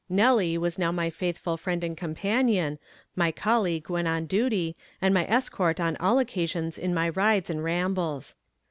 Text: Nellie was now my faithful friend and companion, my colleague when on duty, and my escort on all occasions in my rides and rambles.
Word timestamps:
Nellie 0.09 0.57
was 0.57 0.79
now 0.79 0.91
my 0.91 1.11
faithful 1.11 1.57
friend 1.57 1.83
and 1.83 1.95
companion, 1.95 2.79
my 3.15 3.31
colleague 3.31 3.87
when 3.87 4.07
on 4.07 4.25
duty, 4.25 4.75
and 4.99 5.13
my 5.13 5.27
escort 5.27 5.79
on 5.79 5.95
all 5.97 6.17
occasions 6.17 6.79
in 6.79 6.91
my 6.91 7.09
rides 7.09 7.51
and 7.51 7.63
rambles. 7.63 8.35